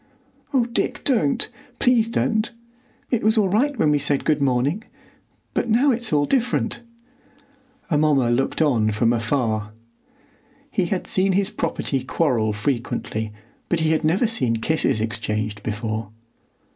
[0.51, 1.47] "Oh, Dick, don't!
[1.77, 2.51] Please don't!
[3.11, 4.83] It was all right when we said good morning;
[5.53, 6.81] but now it's all different!"
[7.91, 9.73] Amomma looked on from afar.
[10.71, 13.31] He had seen his property quarrel frequently,
[13.69, 16.09] but he had never seen kisses exchanged before.